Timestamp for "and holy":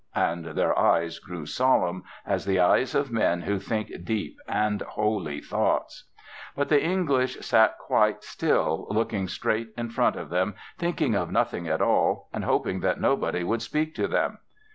4.47-5.39